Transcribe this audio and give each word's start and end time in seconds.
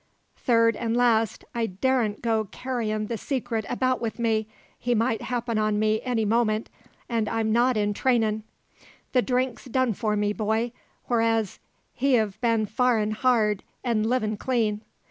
Third 0.37 0.75
an' 0.77 0.95
last, 0.95 1.45
I 1.53 1.67
daren't 1.67 2.23
go 2.23 2.45
carryin' 2.45 3.05
the 3.05 3.19
secret 3.19 3.67
about 3.69 4.01
with 4.01 4.17
me; 4.17 4.47
he 4.79 4.95
might 4.95 5.21
happen 5.21 5.59
on 5.59 5.77
me 5.77 6.01
any 6.01 6.25
moment, 6.25 6.71
an' 7.07 7.27
I'm 7.27 7.51
not 7.53 7.77
in 7.77 7.93
trainin'. 7.93 8.41
The 9.11 9.21
drink's 9.21 9.65
done 9.65 9.93
for 9.93 10.15
me, 10.15 10.33
boy, 10.33 10.71
whereas 11.05 11.59
he've 11.93 12.41
been 12.41 12.65
farin' 12.65 13.11
hard 13.11 13.61
an' 13.83 14.01
livin' 14.01 14.37
clean." 14.37 14.81